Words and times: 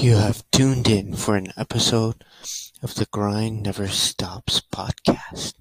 You 0.00 0.16
have 0.16 0.50
tuned 0.50 0.88
in 0.88 1.14
for 1.14 1.36
an 1.36 1.52
episode 1.58 2.24
of 2.82 2.94
the 2.94 3.04
Grind 3.04 3.64
Never 3.64 3.86
Stops 3.86 4.62
podcast. 4.72 5.52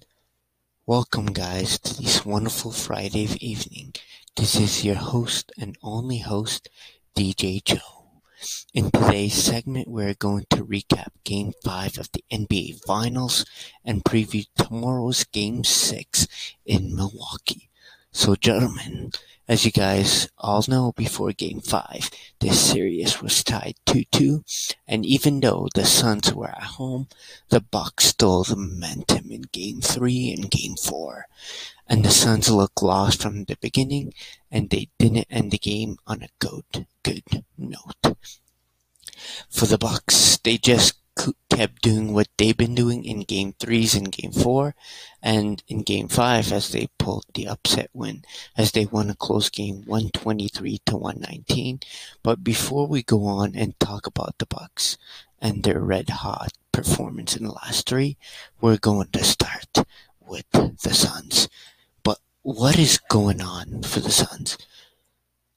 Welcome, 0.85 1.25
guys, 1.25 1.77
to 1.79 2.01
this 2.01 2.25
wonderful 2.25 2.71
Friday 2.71 3.27
evening. 3.41 3.95
This 4.37 4.55
is 4.55 4.85
your 4.85 4.95
host 4.95 5.51
and 5.59 5.77
only 5.83 6.19
host, 6.19 6.69
DJ 7.17 7.61
Joe. 7.61 8.21
In 8.73 8.89
today's 8.91 9.33
segment, 9.33 9.89
we're 9.89 10.13
going 10.13 10.45
to 10.51 10.65
recap 10.65 11.09
Game 11.25 11.51
5 11.65 11.97
of 11.97 12.09
the 12.13 12.23
NBA 12.31 12.79
Finals 12.85 13.45
and 13.83 14.05
preview 14.05 14.45
tomorrow's 14.55 15.25
Game 15.25 15.65
6 15.65 16.27
in 16.65 16.95
Milwaukee. 16.95 17.68
So, 18.11 18.35
gentlemen, 18.35 19.11
as 19.47 19.65
you 19.65 19.71
guys 19.71 20.29
all 20.39 20.63
know, 20.67 20.93
before 20.93 21.31
Game 21.31 21.61
5, 21.61 22.09
this 22.39 22.59
series 22.59 23.21
was 23.21 23.43
tied 23.43 23.75
2-2, 23.85 24.75
and 24.87 25.05
even 25.05 25.39
though 25.39 25.67
the 25.75 25.85
Suns 25.85 26.33
were 26.33 26.49
at 26.49 26.63
home, 26.79 27.07
the 27.49 27.61
Bucks 27.61 28.05
stole 28.05 28.43
the 28.43 28.55
momentum 28.55 29.29
in 29.29 29.43
Game 29.51 29.79
3 29.81 30.33
and 30.33 30.49
Game 30.49 30.75
4. 30.75 31.27
And 31.87 32.03
the 32.03 32.09
Suns 32.09 32.49
looked 32.49 32.81
lost 32.81 33.21
from 33.21 33.43
the 33.43 33.57
beginning, 33.61 34.15
and 34.49 34.71
they 34.71 34.89
didn't 34.97 35.27
end 35.29 35.51
the 35.51 35.59
game 35.59 35.97
on 36.07 36.23
a 36.23 36.29
good, 36.39 36.87
good 37.03 37.43
note. 37.59 38.17
For 39.49 39.67
the 39.67 39.77
Bucks, 39.77 40.37
they 40.37 40.57
just 40.57 40.98
kept 41.59 41.81
doing 41.81 42.13
what 42.13 42.29
they've 42.37 42.55
been 42.55 42.73
doing 42.73 43.03
in 43.03 43.19
game 43.19 43.53
threes 43.59 43.93
and 43.93 44.13
game 44.13 44.31
four 44.31 44.73
and 45.21 45.61
in 45.67 45.81
game 45.81 46.07
five 46.07 46.53
as 46.53 46.69
they 46.69 46.87
pulled 46.97 47.25
the 47.33 47.45
upset 47.45 47.89
win 47.91 48.23
as 48.55 48.71
they 48.71 48.85
won 48.85 49.09
a 49.09 49.15
close 49.15 49.49
game 49.49 49.83
123 49.85 50.79
to 50.85 50.95
119 50.95 51.81
but 52.23 52.45
before 52.45 52.87
we 52.87 53.03
go 53.03 53.25
on 53.25 53.57
and 53.57 53.77
talk 53.77 54.07
about 54.07 54.37
the 54.37 54.45
bucks 54.45 54.97
and 55.41 55.63
their 55.63 55.81
red 55.81 56.09
hot 56.09 56.53
performance 56.71 57.35
in 57.35 57.43
the 57.43 57.51
last 57.51 57.89
three 57.89 58.15
we're 58.61 58.77
going 58.77 59.09
to 59.11 59.21
start 59.21 59.83
with 60.25 60.49
the 60.51 60.93
suns. 60.93 61.49
But 62.03 62.19
what 62.41 62.79
is 62.79 62.99
going 63.09 63.41
on 63.41 63.83
for 63.83 63.99
the 63.99 64.11
suns? 64.11 64.57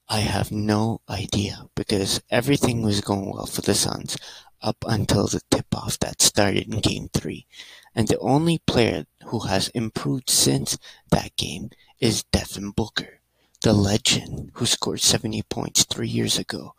I 0.09 0.19
have 0.19 0.51
no 0.51 1.01
idea 1.09 1.69
because 1.75 2.21
everything 2.29 2.83
was 2.83 3.01
going 3.01 3.31
well 3.31 3.45
for 3.45 3.61
the 3.61 3.73
Suns 3.73 4.17
up 4.63 4.77
until 4.87 5.27
the 5.27 5.41
tip-off 5.51 5.99
that 5.99 6.21
started 6.21 6.73
in 6.73 6.79
Game 6.79 7.09
3. 7.13 7.45
And 7.93 8.07
the 8.07 8.17
only 8.19 8.59
player 8.65 9.05
who 9.25 9.41
has 9.41 9.67
improved 9.69 10.29
since 10.29 10.79
that 11.11 11.35
game 11.35 11.69
is 11.99 12.23
Devin 12.31 12.71
Booker, 12.71 13.19
the 13.61 13.73
legend 13.73 14.51
who 14.55 14.65
scored 14.65 15.01
70 15.01 15.43
points 15.43 15.83
three 15.83 16.07
years 16.07 16.39
ago. 16.39 16.73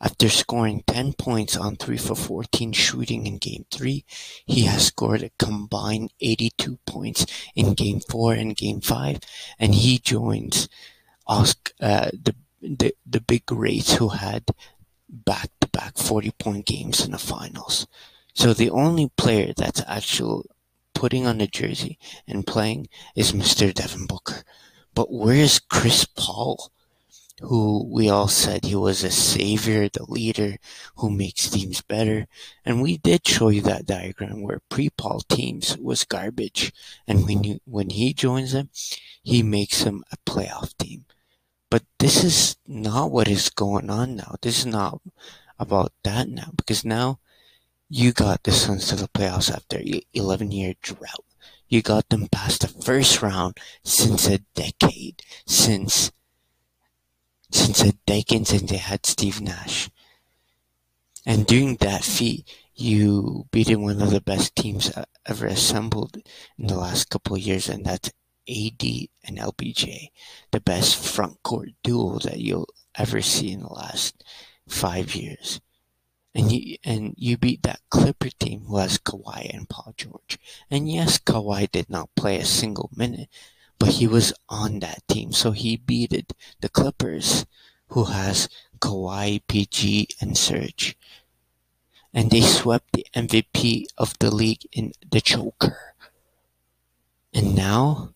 After 0.00 0.28
scoring 0.28 0.82
10 0.86 1.14
points 1.14 1.56
on 1.56 1.76
3 1.76 1.96
for 1.96 2.14
14 2.14 2.72
shooting 2.72 3.26
in 3.26 3.38
Game 3.38 3.64
3, 3.70 4.04
he 4.44 4.62
has 4.62 4.86
scored 4.86 5.22
a 5.22 5.30
combined 5.38 6.12
82 6.20 6.78
points 6.86 7.24
in 7.54 7.72
Game 7.72 8.00
4 8.00 8.34
and 8.34 8.56
Game 8.56 8.82
5, 8.82 9.20
and 9.58 9.74
he 9.74 9.98
joins 9.98 10.68
uh, 11.26 11.44
the, 11.80 12.34
the, 12.60 12.94
the 13.06 13.20
big 13.20 13.46
greats 13.46 13.94
who 13.94 14.08
had 14.08 14.44
back 15.08 15.50
to 15.60 15.68
back 15.68 15.96
40 15.96 16.30
point 16.32 16.66
games 16.66 17.04
in 17.04 17.12
the 17.12 17.18
finals. 17.18 17.86
So 18.34 18.52
the 18.52 18.70
only 18.70 19.10
player 19.16 19.52
that's 19.56 19.82
actually 19.86 20.44
putting 20.94 21.26
on 21.26 21.38
the 21.38 21.46
jersey 21.46 21.98
and 22.26 22.46
playing 22.46 22.88
is 23.14 23.32
Mr. 23.32 23.72
Devin 23.72 24.06
Booker. 24.06 24.42
But 24.94 25.12
where's 25.12 25.58
Chris 25.58 26.04
Paul? 26.04 26.70
Who 27.42 27.86
we 27.92 28.08
all 28.08 28.28
said 28.28 28.64
he 28.64 28.74
was 28.74 29.04
a 29.04 29.10
savior, 29.10 29.90
the 29.90 30.04
leader 30.04 30.56
who 30.96 31.10
makes 31.10 31.50
teams 31.50 31.82
better. 31.82 32.26
And 32.64 32.80
we 32.80 32.96
did 32.96 33.28
show 33.28 33.50
you 33.50 33.60
that 33.62 33.84
diagram 33.84 34.40
where 34.40 34.62
pre-Paul 34.70 35.20
teams 35.28 35.76
was 35.76 36.04
garbage. 36.04 36.72
And 37.06 37.26
when 37.26 37.44
you, 37.44 37.60
when 37.66 37.90
he 37.90 38.14
joins 38.14 38.52
them, 38.52 38.70
he 39.22 39.42
makes 39.42 39.84
them 39.84 40.02
a 40.10 40.16
playoff 40.24 40.74
team. 40.78 41.04
But 41.70 41.84
this 41.98 42.22
is 42.22 42.56
not 42.66 43.10
what 43.10 43.28
is 43.28 43.50
going 43.50 43.90
on 43.90 44.16
now. 44.16 44.36
This 44.40 44.60
is 44.60 44.66
not 44.66 45.00
about 45.58 45.92
that 46.04 46.28
now 46.28 46.50
because 46.56 46.84
now 46.84 47.18
you 47.88 48.12
got 48.12 48.42
the 48.42 48.52
Suns 48.52 48.88
to 48.88 48.96
the 48.96 49.08
playoffs 49.08 49.52
after 49.52 49.80
11 50.12 50.50
year 50.50 50.74
drought. 50.82 51.24
You 51.68 51.82
got 51.82 52.08
them 52.08 52.28
past 52.30 52.60
the 52.60 52.68
first 52.68 53.22
round 53.22 53.58
since 53.82 54.28
a 54.28 54.38
decade, 54.54 55.22
since 55.46 56.12
since 57.50 57.80
a 57.82 57.92
decade 58.06 58.46
since 58.46 58.70
they 58.70 58.76
had 58.76 59.06
Steve 59.06 59.40
Nash. 59.40 59.88
And 61.24 61.46
doing 61.46 61.76
that 61.76 62.04
feat, 62.04 62.48
you 62.74 63.46
beating 63.50 63.82
one 63.82 64.02
of 64.02 64.10
the 64.10 64.20
best 64.20 64.54
teams 64.54 64.92
ever 65.24 65.46
assembled 65.46 66.18
in 66.58 66.66
the 66.66 66.76
last 66.76 67.10
couple 67.10 67.34
of 67.34 67.42
years, 67.42 67.68
and 67.68 67.84
that's 67.84 68.12
AD 68.48 69.08
and 69.24 69.38
LBJ, 69.38 70.10
the 70.50 70.60
best 70.60 70.96
front 70.96 71.42
court 71.42 71.70
duo 71.82 72.18
that 72.20 72.38
you'll 72.38 72.68
ever 72.96 73.20
see 73.22 73.52
in 73.52 73.60
the 73.60 73.72
last 73.72 74.24
five 74.68 75.14
years. 75.14 75.60
And 76.34 76.52
you 76.52 76.76
and 76.84 77.14
you 77.16 77.38
beat 77.38 77.62
that 77.62 77.80
Clipper 77.88 78.28
team 78.28 78.64
who 78.66 78.76
has 78.76 78.98
Kawhi 78.98 79.54
and 79.54 79.68
Paul 79.68 79.94
George. 79.96 80.38
And 80.70 80.90
yes, 80.90 81.18
Kawhi 81.18 81.70
did 81.70 81.88
not 81.88 82.14
play 82.14 82.38
a 82.38 82.44
single 82.44 82.90
minute, 82.94 83.30
but 83.78 83.94
he 83.94 84.06
was 84.06 84.34
on 84.48 84.80
that 84.80 85.06
team, 85.08 85.32
so 85.32 85.52
he 85.52 85.76
beat 85.76 86.32
the 86.60 86.68
Clippers, 86.68 87.46
who 87.88 88.04
has 88.04 88.48
Kawhi, 88.80 89.40
PG, 89.46 90.08
and 90.20 90.36
Serge. 90.36 90.96
And 92.12 92.30
they 92.30 92.40
swept 92.40 92.92
the 92.92 93.06
MVP 93.14 93.86
of 93.96 94.18
the 94.18 94.34
league 94.34 94.66
in 94.72 94.92
the 95.10 95.20
Joker. 95.20 95.94
And 97.32 97.54
now 97.54 98.14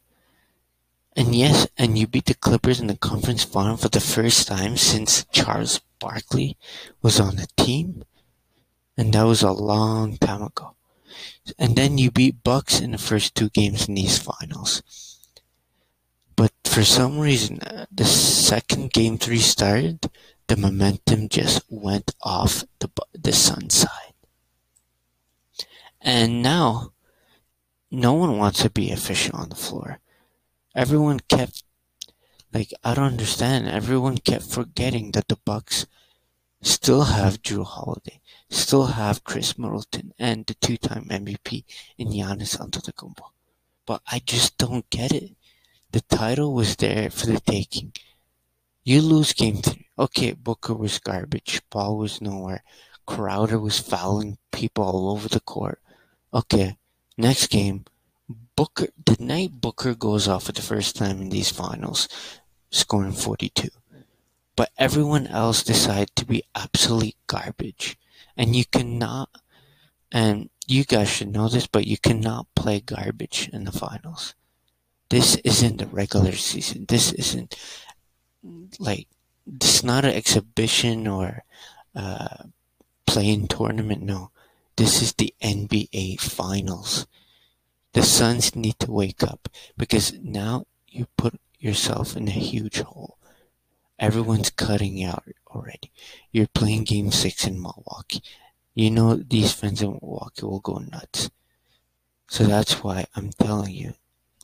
and 1.16 1.34
yes, 1.34 1.66
and 1.76 1.98
you 1.98 2.06
beat 2.06 2.26
the 2.26 2.34
Clippers 2.34 2.80
in 2.80 2.86
the 2.86 2.96
conference 2.96 3.42
final 3.42 3.76
for 3.76 3.88
the 3.88 4.00
first 4.00 4.46
time 4.46 4.76
since 4.76 5.24
Charles 5.32 5.80
Barkley 5.98 6.56
was 7.02 7.18
on 7.18 7.36
the 7.36 7.48
team. 7.56 8.04
And 8.96 9.12
that 9.12 9.24
was 9.24 9.42
a 9.42 9.50
long 9.50 10.16
time 10.18 10.42
ago. 10.42 10.76
And 11.58 11.74
then 11.74 11.98
you 11.98 12.10
beat 12.10 12.44
Bucks 12.44 12.80
in 12.80 12.92
the 12.92 12.98
first 12.98 13.34
two 13.34 13.48
games 13.50 13.88
in 13.88 13.94
these 13.94 14.18
finals. 14.18 14.82
But 16.36 16.52
for 16.64 16.84
some 16.84 17.18
reason, 17.18 17.60
uh, 17.60 17.86
the 17.90 18.04
second 18.04 18.92
game 18.92 19.18
three 19.18 19.38
started, 19.38 20.10
the 20.46 20.56
momentum 20.56 21.28
just 21.28 21.62
went 21.68 22.14
off 22.22 22.64
the 22.78 22.88
the 23.12 23.32
Sun 23.32 23.70
side. 23.70 24.14
And 26.00 26.42
now, 26.42 26.92
no 27.90 28.14
one 28.14 28.38
wants 28.38 28.62
to 28.62 28.70
be 28.70 28.90
efficient 28.90 29.34
on 29.34 29.48
the 29.48 29.56
floor 29.56 29.98
everyone 30.74 31.20
kept 31.20 31.64
like 32.52 32.72
I 32.82 32.94
don't 32.94 33.04
understand. 33.04 33.68
Everyone 33.68 34.18
kept 34.18 34.44
forgetting 34.44 35.12
that 35.12 35.28
the 35.28 35.38
Bucks 35.44 35.86
still 36.62 37.04
have 37.04 37.42
Jrue 37.42 37.64
Holiday, 37.64 38.20
still 38.50 38.86
have 38.86 39.24
Khris 39.24 39.58
Middleton, 39.58 40.12
and 40.18 40.46
the 40.46 40.54
two-time 40.54 41.06
MVP 41.10 41.64
in 41.96 42.08
Giannis 42.08 42.58
Antetokounmpo. 42.58 43.30
But 43.86 44.02
I 44.10 44.20
just 44.24 44.58
don't 44.58 44.88
get 44.90 45.12
it. 45.12 45.32
The 45.92 46.02
title 46.02 46.54
was 46.54 46.76
there 46.76 47.10
for 47.10 47.26
the 47.26 47.40
taking. 47.40 47.92
You 48.84 49.02
lose 49.02 49.32
game 49.32 49.56
three. 49.56 49.88
Okay, 49.98 50.32
Booker 50.32 50.74
was 50.74 50.98
garbage. 50.98 51.60
Paul 51.70 51.98
was 51.98 52.20
nowhere. 52.20 52.62
Crowder 53.06 53.58
was 53.58 53.78
fouling 53.78 54.38
people 54.52 54.84
all 54.84 55.10
over 55.10 55.28
the 55.28 55.40
court. 55.40 55.80
Okay, 56.32 56.76
next 57.18 57.48
game, 57.48 57.84
night 59.20 59.60
Booker 59.60 59.94
goes 59.94 60.26
off 60.26 60.44
for 60.44 60.52
the 60.52 60.62
first 60.62 60.96
time 60.96 61.20
in 61.20 61.28
these 61.28 61.50
finals, 61.50 62.08
scoring 62.70 63.12
42. 63.12 63.68
But 64.56 64.70
everyone 64.76 65.26
else 65.26 65.62
decided 65.62 66.16
to 66.16 66.26
be 66.26 66.42
absolute 66.54 67.14
garbage. 67.26 67.96
And 68.36 68.56
you 68.56 68.64
cannot, 68.64 69.28
and 70.10 70.50
you 70.66 70.84
guys 70.84 71.08
should 71.08 71.32
know 71.32 71.48
this, 71.48 71.66
but 71.66 71.86
you 71.86 71.98
cannot 71.98 72.52
play 72.54 72.80
garbage 72.80 73.48
in 73.52 73.64
the 73.64 73.72
finals. 73.72 74.34
This 75.08 75.36
isn't 75.36 75.78
the 75.78 75.86
regular 75.86 76.32
season. 76.32 76.86
This 76.88 77.12
isn't 77.12 77.56
like, 78.78 79.08
this 79.46 79.76
is 79.76 79.84
not 79.84 80.04
an 80.04 80.14
exhibition 80.14 81.06
or 81.06 81.44
uh, 81.94 82.44
playing 83.06 83.48
tournament. 83.48 84.02
No, 84.02 84.30
this 84.76 85.02
is 85.02 85.12
the 85.14 85.34
NBA 85.42 86.20
finals. 86.20 87.06
The 87.92 88.02
Suns 88.02 88.54
need 88.54 88.78
to 88.80 88.92
wake 88.92 89.22
up 89.22 89.48
because 89.76 90.12
now 90.22 90.64
you 90.88 91.06
put 91.16 91.40
yourself 91.58 92.16
in 92.16 92.28
a 92.28 92.32
huge 92.32 92.80
hole. 92.80 93.18
Everyone's 93.98 94.50
cutting 94.50 95.02
out 95.04 95.24
already. 95.48 95.90
You're 96.30 96.46
playing 96.46 96.84
game 96.84 97.10
six 97.10 97.46
in 97.46 97.60
Milwaukee. 97.60 98.22
You 98.74 98.90
know 98.90 99.16
these 99.16 99.52
fans 99.52 99.82
in 99.82 99.90
Milwaukee 99.90 100.46
will 100.46 100.60
go 100.60 100.78
nuts. 100.78 101.30
So 102.28 102.44
that's 102.44 102.82
why 102.84 103.06
I'm 103.16 103.30
telling 103.30 103.72
you, 103.74 103.94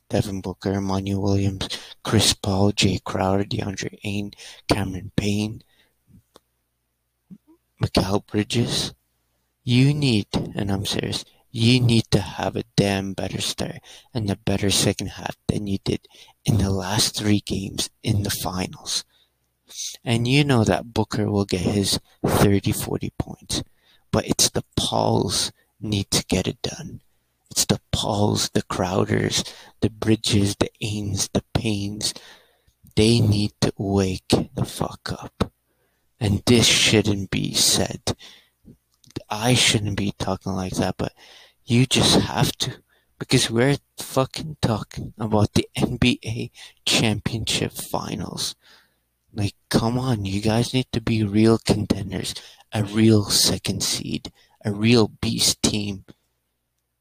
Devin 0.08 0.40
Booker, 0.40 0.72
Emmanuel 0.75 1.22
Williams, 1.22 1.69
Chris 2.02 2.34
Paul, 2.34 2.72
Jae 2.72 3.02
Crowder, 3.02 3.44
DeAndre 3.44 3.99
Ayton, 4.04 4.32
Cameron 4.69 5.12
Payne, 5.16 5.62
Mikal 7.81 8.26
Bridges, 8.26 8.92
you 9.62 9.94
need, 9.94 10.26
and 10.54 10.70
I'm 10.70 10.84
serious, 10.84 11.25
you 11.56 11.81
need 11.81 12.05
to 12.11 12.20
have 12.20 12.55
a 12.55 12.64
damn 12.76 13.14
better 13.14 13.41
start 13.41 13.79
and 14.12 14.31
a 14.31 14.37
better 14.37 14.69
second 14.69 15.06
half 15.06 15.35
than 15.49 15.67
you 15.67 15.79
did 15.85 16.06
in 16.44 16.58
the 16.58 16.69
last 16.69 17.17
three 17.17 17.41
games 17.41 17.88
in 18.03 18.25
the 18.25 18.31
finals. 18.31 19.05
And 20.05 20.29
you 20.29 20.44
know 20.44 20.64
that 20.64 20.93
Booker 20.93 21.31
will 21.31 21.47
get 21.47 21.62
his 21.62 21.99
30, 22.26 22.73
40 22.73 23.11
points. 23.19 23.62
But 24.12 24.26
it's 24.26 24.50
the 24.50 24.64
Pauls 24.76 25.50
need 25.81 26.11
to 26.11 26.26
get 26.26 26.47
it 26.47 26.61
done. 26.61 27.00
It's 27.50 27.64
the 27.64 27.81
Pauls, 27.91 28.50
the 28.50 28.62
Crowders, 28.62 29.50
the 29.81 29.88
Bridges, 29.88 30.56
the 30.56 30.69
Aynes, 30.82 31.31
the 31.32 31.43
Paynes. 31.55 32.12
They 32.97 33.19
need 33.19 33.52
to 33.62 33.73
wake 33.79 34.29
the 34.29 34.67
fuck 34.67 35.11
up. 35.11 35.50
And 36.20 36.43
this 36.44 36.67
shouldn't 36.67 37.31
be 37.31 37.55
said. 37.55 38.14
I 39.31 39.55
shouldn't 39.55 39.97
be 39.97 40.12
talking 40.19 40.52
like 40.52 40.75
that, 40.75 40.97
but 40.99 41.12
you 41.66 41.86
just 41.86 42.20
have 42.20 42.52
to. 42.58 42.76
Because 43.18 43.50
we're 43.50 43.78
fucking 43.98 44.58
talking 44.60 45.14
about 45.18 45.54
the 45.54 45.68
NBA 45.76 46.50
championship 46.84 47.72
finals. 47.72 48.54
Like, 49.32 49.54
come 49.70 49.98
on, 49.98 50.24
you 50.24 50.40
guys 50.40 50.74
need 50.74 50.86
to 50.92 51.00
be 51.00 51.24
real 51.24 51.58
contenders, 51.58 52.34
a 52.72 52.84
real 52.84 53.24
second 53.24 53.82
seed, 53.82 54.32
a 54.64 54.72
real 54.72 55.08
beast 55.08 55.62
team. 55.62 56.04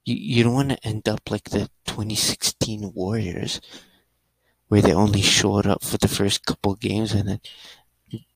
You, 0.06 0.16
you 0.16 0.44
don't 0.44 0.54
want 0.54 0.70
to 0.70 0.88
end 0.88 1.08
up 1.10 1.30
like 1.30 1.50
the 1.50 1.70
2016 1.86 2.94
Warriors, 2.94 3.60
where 4.70 4.82
they 4.82 4.94
only 4.94 5.22
showed 5.22 5.68
up 5.68 5.84
for 5.84 5.98
the 5.98 6.08
first 6.08 6.46
couple 6.46 6.76
games 6.76 7.14
and 7.14 7.28
then 7.28 7.40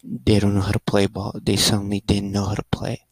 they 0.03 0.39
don't 0.39 0.55
know 0.55 0.61
how 0.61 0.71
to 0.71 0.79
play 0.79 1.07
ball. 1.07 1.39
They 1.41 1.55
suddenly 1.55 2.01
didn't 2.05 2.31
know 2.31 2.45
how 2.45 2.55
to 2.55 2.65
play. 2.71 3.05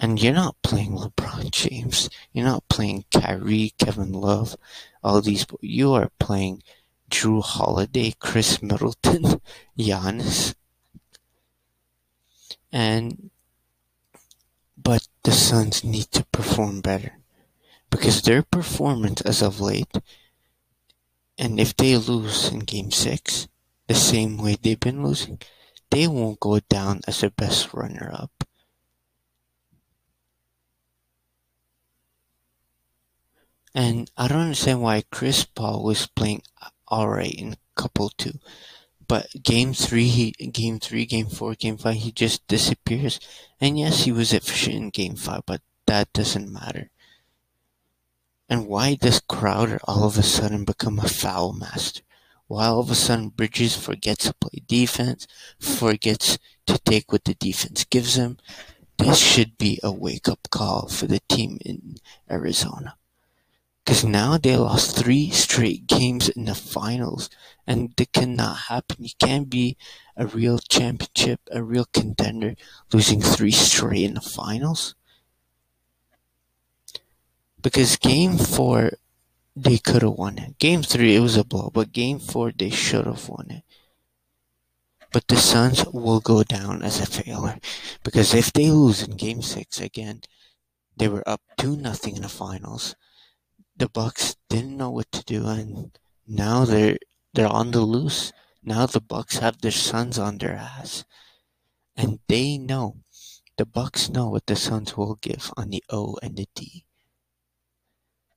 And 0.00 0.22
you're 0.22 0.34
not 0.34 0.56
playing 0.62 0.92
LeBron 0.92 1.50
James. 1.50 2.08
You're 2.32 2.44
not 2.44 2.68
playing 2.68 3.04
Kyrie, 3.12 3.74
Kevin 3.78 4.12
Love, 4.12 4.56
all 5.02 5.20
these. 5.20 5.44
You 5.60 5.92
are 5.94 6.10
playing 6.20 6.62
Jrue 7.10 7.42
Holiday, 7.42 8.14
Khris 8.20 8.62
Middleton, 8.62 9.40
Giannis. 9.78 10.54
And 12.70 13.30
but 14.76 15.08
the 15.24 15.32
Suns 15.32 15.82
need 15.82 16.10
to 16.12 16.24
perform 16.26 16.80
better 16.80 17.18
because 17.90 18.22
their 18.22 18.42
performance 18.42 19.20
as 19.22 19.42
of 19.42 19.60
late, 19.60 19.98
and 21.36 21.58
if 21.58 21.76
they 21.76 21.96
lose 21.96 22.48
in 22.48 22.60
Game 22.60 22.90
Six, 22.90 23.48
the 23.86 23.94
same 23.94 24.38
way 24.38 24.56
they've 24.60 24.78
been 24.78 25.02
losing, 25.04 25.40
they 25.90 26.06
won't 26.06 26.40
go 26.40 26.60
down 26.60 27.00
as 27.06 27.20
the 27.20 27.30
best 27.30 27.72
runner-up. 27.72 28.44
And 33.78 34.10
I 34.16 34.26
don't 34.26 34.40
understand 34.40 34.82
why 34.82 35.04
Chris 35.08 35.44
Paul 35.44 35.84
was 35.84 36.08
playing 36.08 36.42
alright 36.90 37.32
in 37.32 37.54
couple 37.76 38.08
two. 38.08 38.40
But 39.06 39.28
game 39.40 39.72
three, 39.72 40.08
he, 40.08 40.32
game 40.32 40.80
three, 40.80 41.06
game 41.06 41.28
four, 41.28 41.54
game 41.54 41.76
five, 41.76 41.94
he 41.94 42.10
just 42.10 42.44
disappears. 42.48 43.20
And 43.60 43.78
yes, 43.78 44.02
he 44.02 44.10
was 44.10 44.32
efficient 44.32 44.74
in 44.74 44.90
game 44.90 45.14
five, 45.14 45.42
but 45.46 45.60
that 45.86 46.12
doesn't 46.12 46.52
matter. 46.52 46.90
And 48.48 48.66
why 48.66 48.96
does 48.96 49.20
Crowder 49.20 49.78
all 49.84 50.02
of 50.02 50.18
a 50.18 50.24
sudden 50.24 50.64
become 50.64 50.98
a 50.98 51.08
foul 51.08 51.52
master? 51.52 52.02
Why 52.48 52.66
all 52.66 52.80
of 52.80 52.90
a 52.90 52.96
sudden 52.96 53.28
Bridges 53.28 53.76
forgets 53.76 54.24
to 54.24 54.34
play 54.34 54.60
defense, 54.66 55.28
forgets 55.60 56.36
to 56.66 56.78
take 56.78 57.12
what 57.12 57.22
the 57.26 57.34
defense 57.34 57.84
gives 57.84 58.16
him? 58.16 58.38
This 58.96 59.18
should 59.20 59.56
be 59.56 59.78
a 59.84 59.92
wake 59.92 60.28
up 60.28 60.48
call 60.50 60.88
for 60.88 61.06
the 61.06 61.20
team 61.28 61.58
in 61.64 61.98
Arizona. 62.28 62.96
Because 63.88 64.04
now 64.04 64.36
they 64.36 64.54
lost 64.54 64.98
three 64.98 65.30
straight 65.30 65.86
games 65.86 66.28
in 66.28 66.44
the 66.44 66.54
finals, 66.54 67.30
and 67.66 67.98
it 67.98 68.12
cannot 68.12 68.68
happen. 68.68 69.02
You 69.02 69.16
can't 69.18 69.48
be 69.48 69.78
a 70.14 70.26
real 70.26 70.58
championship, 70.58 71.40
a 71.50 71.62
real 71.62 71.86
contender, 71.94 72.54
losing 72.92 73.22
three 73.22 73.50
straight 73.50 74.04
in 74.04 74.12
the 74.12 74.20
finals. 74.20 74.94
Because 77.62 77.96
game 77.96 78.36
four, 78.36 78.90
they 79.56 79.78
could 79.78 80.02
have 80.02 80.20
won 80.20 80.36
it. 80.36 80.58
Game 80.58 80.82
three, 80.82 81.16
it 81.16 81.20
was 81.20 81.38
a 81.38 81.42
blow, 81.42 81.70
but 81.72 81.90
game 81.90 82.18
four, 82.18 82.52
they 82.52 82.68
should 82.68 83.06
have 83.06 83.26
won 83.26 83.46
it. 83.50 83.62
But 85.14 85.28
the 85.28 85.38
Suns 85.38 85.86
will 85.86 86.20
go 86.20 86.42
down 86.42 86.82
as 86.82 87.00
a 87.00 87.06
failure. 87.06 87.58
Because 88.04 88.34
if 88.34 88.52
they 88.52 88.70
lose 88.70 89.02
in 89.02 89.16
game 89.16 89.40
six 89.40 89.80
again, 89.80 90.20
they 90.94 91.08
were 91.08 91.26
up 91.26 91.40
2 91.56 91.74
nothing 91.74 92.16
in 92.16 92.22
the 92.22 92.28
finals 92.28 92.94
the 93.78 93.88
Bucks 93.88 94.36
didn't 94.48 94.76
know 94.76 94.90
what 94.90 95.10
to 95.12 95.22
do, 95.22 95.46
and 95.46 95.96
now 96.26 96.64
they're 96.64 96.98
they're 97.34 97.46
on 97.48 97.70
the 97.70 97.80
loose. 97.80 98.32
Now 98.62 98.86
the 98.86 99.00
Bucks 99.00 99.38
have 99.38 99.60
their 99.60 99.70
Suns 99.70 100.18
on 100.18 100.38
their 100.38 100.56
ass, 100.56 101.04
and 101.96 102.18
they 102.28 102.58
know 102.58 102.96
the 103.56 103.66
Bucks 103.66 104.10
know 104.10 104.28
what 104.28 104.46
the 104.46 104.56
Suns 104.56 104.96
will 104.96 105.14
give 105.16 105.52
on 105.56 105.70
the 105.70 105.82
O 105.90 106.16
and 106.22 106.36
the 106.36 106.48
D. 106.54 106.84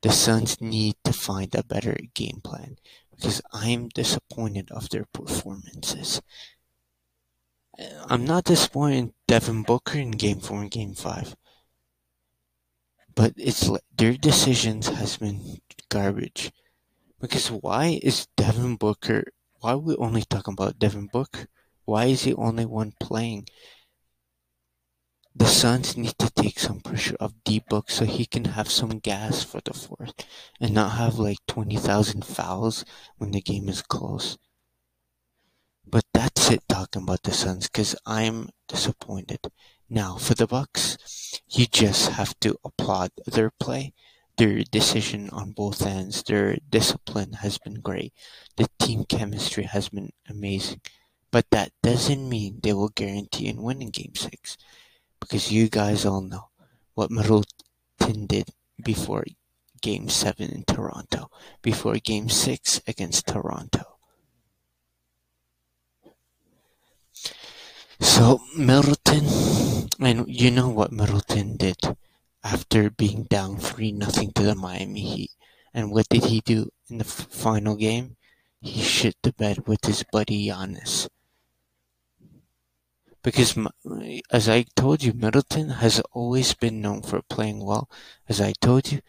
The 0.02 0.12
Suns 0.12 0.62
need 0.62 0.96
to 1.04 1.14
find 1.14 1.54
a 1.56 1.64
better 1.64 1.98
game 2.14 2.42
plan 2.44 2.78
because 3.16 3.42
I'm 3.52 3.90
disappointed 3.90 4.72
of 4.72 4.90
their 4.90 5.06
performances. 5.12 6.22
I'm 8.08 8.26
not 8.26 8.46
disappointed 8.46 8.98
in 8.98 9.14
Devin 9.28 9.64
Booker 9.64 9.98
in 9.98 10.12
Game 10.12 10.40
Four 10.40 10.62
and 10.62 10.72
Game 10.72 10.94
Five 10.94 11.36
but 13.16 13.34
it's 13.38 13.70
their 13.98 14.14
decisions 14.14 14.88
has 14.88 15.18
been 15.18 15.60
garbage. 15.90 16.52
Because 17.20 17.52
why 17.52 18.00
is 18.02 18.28
Devin 18.36 18.78
Booker? 18.78 19.26
Why 19.60 19.74
are 19.74 19.78
we 19.78 19.96
only 19.98 20.24
talking 20.24 20.54
about 20.54 20.80
Devin 20.80 21.08
Booker? 21.12 21.48
Why 21.86 22.06
is 22.06 22.24
he 22.24 22.34
only 22.34 22.66
one 22.66 22.94
playing? 23.00 23.48
The 25.36 25.46
Suns 25.46 25.96
need 25.96 26.18
to 26.20 26.30
take 26.30 26.60
some 26.60 26.82
pressure 26.82 27.16
off 27.20 27.34
D 27.46 27.64
Book 27.70 27.90
so 27.90 28.06
he 28.06 28.26
can 28.26 28.46
have 28.46 28.70
some 28.70 29.00
gas 29.00 29.44
for 29.44 29.62
the 29.64 29.74
fourth 29.74 30.26
and 30.60 30.74
not 30.74 30.98
have 30.98 31.20
like 31.20 31.38
20,000 31.48 32.26
fouls 32.26 32.84
when 33.18 33.32
the 33.32 33.42
game 33.42 33.70
is 33.70 33.82
close. 33.82 34.38
But 35.86 36.06
that's 36.14 36.50
it 36.52 36.64
talking 36.68 37.04
about 37.04 37.24
the 37.24 37.32
Suns 37.32 37.68
because 37.68 37.96
I'm 38.06 38.50
disappointed. 38.68 39.40
Now 39.94 40.16
for 40.16 40.36
the 40.36 40.48
Bucks, 40.48 40.96
you 41.50 41.66
just 41.66 42.12
have 42.12 42.40
to 42.40 42.56
applaud 42.64 43.12
their 43.28 43.52
play, 43.60 43.92
their 44.38 44.64
decision 44.64 45.30
on 45.32 45.52
both 45.52 45.86
ends, 45.86 46.24
their 46.24 46.56
discipline 46.70 47.34
has 47.44 47.58
been 47.58 47.82
great. 47.82 48.14
The 48.56 48.70
team 48.80 49.04
chemistry 49.04 49.66
has 49.66 49.90
been 49.90 50.14
amazing. 50.30 50.80
But 51.30 51.52
that 51.52 51.74
doesn't 51.84 52.30
mean 52.30 52.62
they 52.64 52.72
will 52.72 52.88
guarantee 52.88 53.48
in 53.50 53.60
game 53.90 54.16
six. 54.16 54.58
Because 55.20 55.52
you 55.52 55.68
guys 55.68 56.06
all 56.06 56.22
know 56.22 56.52
what 56.94 57.12
Middleton 57.12 58.28
did 58.28 58.48
before 58.82 59.26
game 59.82 60.08
seven 60.08 60.52
in 60.52 60.64
Toronto, 60.64 61.30
before 61.62 61.96
game 61.96 62.30
six 62.30 62.80
against 62.88 63.28
Toronto. 63.28 63.91
So 68.02 68.42
Middleton, 68.58 69.26
and 70.00 70.26
you 70.28 70.50
know 70.50 70.70
what 70.70 70.92
Middleton 70.92 71.56
did 71.56 71.78
after 72.44 72.90
being 72.90 73.24
down 73.24 73.58
three 73.58 73.92
nothing 73.92 74.34
to 74.34 74.44
the 74.44 74.56
Miami 74.56 75.02
Heat, 75.02 75.32
and 75.74 75.92
what 75.92 76.10
did 76.10 76.26
he 76.26 76.42
do 76.42 76.72
in 76.90 76.98
the 76.98 77.04
final 77.04 77.76
game? 77.76 78.18
He 78.60 78.82
shit 78.82 79.16
the 79.22 79.34
bed 79.34 79.68
with 79.68 79.86
his 79.86 80.04
buddy 80.12 80.48
Giannis. 80.48 81.10
Because, 83.24 83.56
as 84.32 84.50
I 84.50 84.66
told 84.76 85.04
you, 85.04 85.14
Middleton 85.14 85.70
has 85.70 86.02
always 86.12 86.56
been 86.56 86.82
known 86.82 87.04
for 87.04 87.22
playing 87.22 87.64
well, 87.64 87.88
as 88.28 88.42
I 88.42 88.54
told 88.60 88.92
you, 88.92 89.02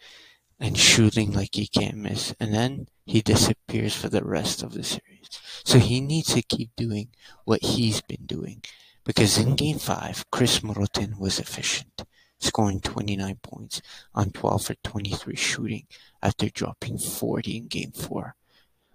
and 0.59 0.77
shooting 0.77 1.31
like 1.33 1.55
he 1.55 1.67
can't 1.67 1.97
miss. 1.97 2.33
And 2.39 2.53
then 2.53 2.87
he 3.05 3.21
disappears 3.21 3.95
for 3.95 4.09
the 4.09 4.23
rest 4.23 4.63
of 4.63 4.73
the 4.73 4.83
series. 4.83 5.29
So 5.63 5.79
he 5.79 6.01
needs 6.01 6.33
to 6.33 6.41
keep 6.41 6.75
doing 6.75 7.09
what 7.45 7.63
he's 7.63 8.01
been 8.01 8.25
doing. 8.25 8.63
Because 9.03 9.37
in 9.37 9.55
game 9.55 9.79
five, 9.79 10.25
Khris 10.31 10.63
Middleton 10.63 11.17
was 11.19 11.39
efficient, 11.39 12.03
scoring 12.39 12.79
29 12.79 13.39
points 13.41 13.81
on 14.15 14.31
12 14.31 14.65
for 14.65 14.75
23 14.75 15.35
shooting 15.35 15.87
after 16.21 16.49
dropping 16.49 16.97
40 16.97 17.57
in 17.57 17.67
game 17.67 17.91
four. 17.91 18.35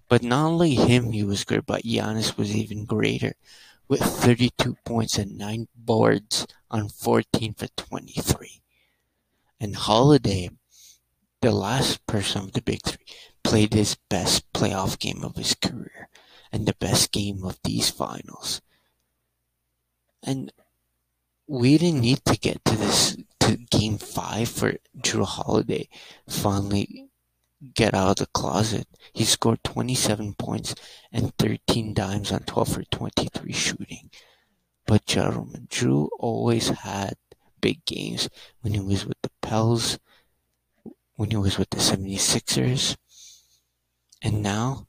But 0.08 0.22
not 0.22 0.46
only 0.46 0.74
him, 0.74 1.12
he 1.12 1.22
was 1.22 1.44
great, 1.44 1.66
but 1.66 1.82
Giannis 1.82 2.38
was 2.38 2.56
even 2.56 2.86
greater 2.86 3.34
with 3.88 4.00
32 4.00 4.76
points 4.84 5.18
and 5.18 5.36
9 5.36 5.68
boards 5.74 6.46
on 6.70 6.88
14 6.88 7.54
for 7.54 7.68
23. 7.68 8.62
And 9.60 9.76
Holiday, 9.76 10.50
the 11.40 11.52
last 11.52 12.06
person 12.06 12.42
of 12.42 12.52
the 12.52 12.62
big 12.62 12.80
three, 12.82 13.04
played 13.44 13.72
his 13.72 13.96
best 14.08 14.52
playoff 14.52 14.98
game 14.98 15.22
of 15.22 15.36
his 15.36 15.54
career 15.54 16.08
and 16.52 16.66
the 16.66 16.74
best 16.74 17.12
game 17.12 17.44
of 17.44 17.58
these 17.62 17.90
finals. 17.90 18.60
And 20.22 20.52
we 21.46 21.78
didn't 21.78 22.00
need 22.00 22.24
to 22.26 22.38
get 22.38 22.64
to 22.64 22.76
this 22.76 23.16
to 23.40 23.56
game 23.56 23.98
five 23.98 24.48
for 24.48 24.74
Jrue 25.00 25.24
Holiday 25.24 25.88
finally 26.28 27.08
get 27.74 27.94
out 27.94 28.10
of 28.10 28.16
the 28.16 28.26
closet. 28.26 28.86
He 29.12 29.24
scored 29.24 29.64
27 29.64 30.34
points 30.34 30.74
and 31.12 31.36
13 31.38 31.94
dimes 31.94 32.30
on 32.30 32.40
12 32.40 32.68
for 32.68 32.82
23 32.84 33.52
shooting. 33.52 34.10
But 34.86 35.06
gentlemen, 35.06 35.66
Jrue 35.70 36.08
always 36.18 36.68
had 36.68 37.14
big 37.60 37.84
games 37.84 38.28
when 38.60 38.74
he 38.74 38.80
was 38.80 39.06
with 39.06 39.20
the 39.22 39.30
Pels, 39.42 39.98
when 41.18 41.30
he 41.30 41.36
was 41.36 41.58
with 41.58 41.68
the 41.70 41.82
76ers, 41.82 42.96
and 44.22 44.42
now 44.42 44.86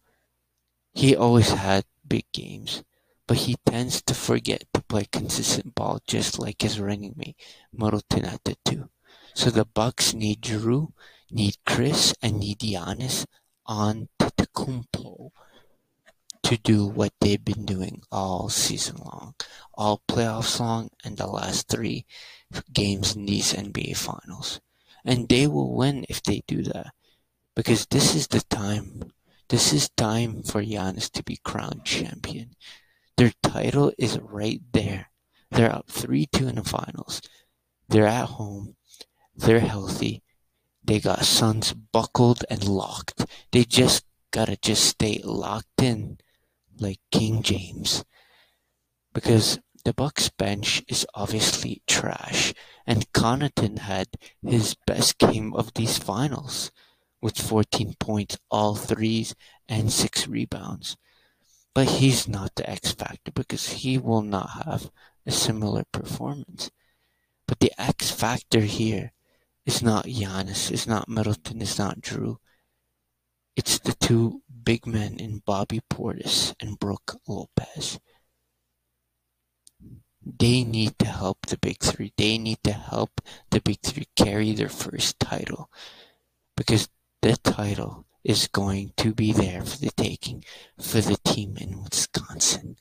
he 0.93 1.15
always 1.15 1.49
had 1.49 1.83
big 2.07 2.25
games 2.31 2.83
but 3.29 3.45
he 3.45 3.57
tends 3.63 4.01
to 4.01 4.15
forget 4.15 4.63
to 4.73 4.81
play 4.81 5.05
consistent 5.05 5.75
ball 5.75 6.01
just 6.07 6.39
like 6.39 6.63
his 6.63 6.79
running 6.79 7.13
mate 7.15 7.37
Middleton 7.71 8.25
at 8.25 8.43
the 8.43 8.57
two. 8.65 8.89
So 9.35 9.51
the 9.51 9.65
Bucks 9.65 10.15
need 10.15 10.41
Jrue, 10.41 10.93
need 11.29 11.57
Khris, 11.63 12.15
and 12.23 12.39
need 12.39 12.57
Giannis 12.57 13.27
on 13.67 14.09
Antetokounmpo 14.19 15.29
to 16.41 16.57
do 16.57 16.87
what 16.87 17.13
they've 17.21 17.45
been 17.45 17.67
doing 17.67 18.01
all 18.11 18.49
season 18.49 18.97
long, 18.97 19.35
all 19.75 20.01
playoffs 20.09 20.59
long, 20.59 20.89
and 21.03 21.15
the 21.15 21.27
last 21.27 21.67
three 21.67 22.07
games 22.73 23.15
in 23.15 23.27
these 23.27 23.53
NBA 23.53 23.95
finals. 23.95 24.59
And 25.05 25.27
they 25.29 25.47
will 25.47 25.75
win 25.75 26.05
if 26.09 26.21
they 26.21 26.43
do 26.47 26.63
that. 26.63 26.93
Because 27.55 27.85
this 27.87 28.15
is 28.15 28.27
the 28.27 28.41
time. 28.41 29.11
This 29.49 29.73
is 29.73 29.89
time 29.89 30.43
for 30.43 30.61
Giannis 30.61 31.09
to 31.11 31.23
be 31.23 31.39
crowned 31.43 31.83
champion. 31.85 32.51
Their 33.17 33.33
title 33.41 33.91
is 33.97 34.19
right 34.19 34.61
there. 34.71 35.11
They're 35.51 35.73
up 35.73 35.89
3 35.89 36.27
2 36.27 36.47
in 36.47 36.55
the 36.55 36.63
finals. 36.63 37.21
They're 37.87 38.07
at 38.07 38.25
home. 38.25 38.75
They're 39.35 39.59
healthy. 39.59 40.21
They 40.83 40.99
got 40.99 41.25
Suns 41.25 41.73
buckled 41.73 42.45
and 42.49 42.67
locked. 42.67 43.25
They 43.51 43.63
just 43.63 44.05
gotta 44.31 44.57
just 44.61 44.85
stay 44.85 45.21
locked 45.23 45.81
in 45.81 46.19
like 46.79 46.99
King 47.11 47.41
James. 47.41 48.03
Because 49.13 49.59
the 49.83 49.93
Bucks 49.93 50.29
bench 50.29 50.83
is 50.87 51.05
obviously 51.13 51.81
trash, 51.87 52.53
and 52.85 53.11
Connaughton 53.13 53.79
had 53.79 54.07
his 54.41 54.75
best 54.85 55.17
game 55.17 55.53
of 55.53 55.73
these 55.73 55.97
finals 55.97 56.71
with 57.21 57.37
14 57.37 57.95
points, 57.99 58.37
all 58.49 58.75
threes, 58.75 59.35
and 59.67 59.91
six 59.91 60.27
rebounds. 60.27 60.97
But 61.73 61.87
he's 61.87 62.27
not 62.27 62.55
the 62.55 62.69
X 62.69 62.91
factor 62.91 63.31
because 63.31 63.69
he 63.69 63.97
will 63.97 64.21
not 64.21 64.63
have 64.65 64.91
a 65.25 65.31
similar 65.31 65.83
performance. 65.91 66.71
But 67.47 67.59
the 67.59 67.71
X 67.79 68.11
factor 68.11 68.61
here 68.61 69.11
is 69.65 69.81
not 69.81 70.05
Giannis, 70.05 70.71
it's 70.71 70.87
not 70.87 71.09
Middleton, 71.09 71.61
it's 71.61 71.77
not 71.77 72.01
Jrue. 72.01 72.37
It's 73.55 73.79
the 73.79 73.93
two 73.93 74.41
big 74.63 74.85
men 74.85 75.17
in 75.17 75.43
Bobby 75.45 75.81
Portis 75.89 76.53
and 76.59 76.79
Brook 76.79 77.19
Lopez. 77.27 77.99
They 80.37 80.63
need 80.63 80.99
to 80.99 81.05
help 81.05 81.47
the 81.47 81.57
big 81.57 81.79
three. 81.79 82.13
They 82.17 82.37
need 82.37 82.59
to 82.63 82.71
help 82.71 83.21
the 83.49 83.61
big 83.61 83.79
three 83.81 84.07
carry 84.15 84.53
their 84.53 84.69
first 84.69 85.19
title 85.19 85.71
because 86.55 86.89
the 87.21 87.35
title 87.37 88.05
is 88.23 88.47
going 88.47 88.93
to 88.97 89.13
be 89.13 89.31
there 89.31 89.63
for 89.63 89.77
the 89.77 89.91
taking 89.95 90.43
for 90.79 91.01
the 91.01 91.17
team 91.25 91.57
in 91.57 91.83
Wisconsin. 91.83 92.77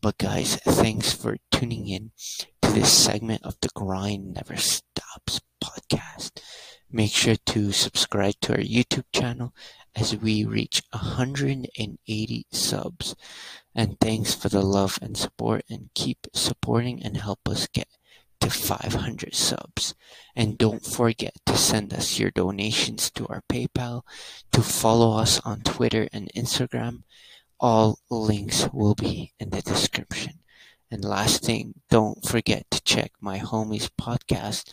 But 0.00 0.18
guys, 0.18 0.56
thanks 0.56 1.12
for 1.12 1.36
tuning 1.50 1.88
in 1.88 2.12
to 2.62 2.70
this 2.72 2.92
segment 2.92 3.42
of 3.44 3.56
the 3.60 3.70
Grind 3.74 4.34
Never 4.34 4.56
Stops 4.56 5.40
podcast. 5.62 6.40
Make 6.96 7.12
sure 7.12 7.36
to 7.36 7.72
subscribe 7.72 8.36
to 8.40 8.54
our 8.54 8.62
YouTube 8.62 9.04
channel 9.12 9.52
as 9.94 10.16
we 10.16 10.46
reach 10.46 10.82
180 10.92 12.46
subs. 12.50 13.14
And 13.74 14.00
thanks 14.00 14.32
for 14.32 14.48
the 14.48 14.62
love 14.62 14.98
and 15.02 15.14
support 15.14 15.62
and 15.68 15.90
keep 15.94 16.26
supporting 16.32 17.02
and 17.02 17.18
help 17.18 17.40
us 17.46 17.66
get 17.66 17.88
to 18.40 18.48
500 18.48 19.34
subs. 19.34 19.94
And 20.34 20.56
don't 20.56 20.86
forget 20.86 21.34
to 21.44 21.58
send 21.58 21.92
us 21.92 22.18
your 22.18 22.30
donations 22.30 23.10
to 23.10 23.26
our 23.28 23.42
PayPal, 23.46 24.00
to 24.52 24.62
follow 24.62 25.18
us 25.18 25.38
on 25.40 25.60
Twitter 25.60 26.08
and 26.14 26.30
Instagram. 26.34 27.02
All 27.60 27.98
links 28.08 28.70
will 28.72 28.94
be 28.94 29.34
in 29.38 29.50
the 29.50 29.60
description. 29.60 30.38
And 30.90 31.04
last 31.04 31.44
thing, 31.44 31.74
don't 31.90 32.24
forget 32.24 32.70
to 32.70 32.80
check 32.82 33.10
my 33.20 33.38
homies 33.38 33.90
podcast 34.00 34.72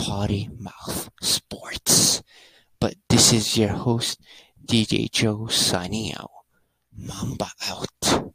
at 0.00 0.06
Potty 0.06 0.48
Mouth 0.58 1.10
Sports. 1.20 2.22
But 2.80 2.94
this 3.08 3.32
is 3.32 3.56
your 3.56 3.70
host, 3.70 4.20
DJ 4.64 5.10
Joe 5.10 5.46
signing 5.48 6.14
out. 6.14 6.30
Mamba 6.96 7.50
out. 7.68 8.33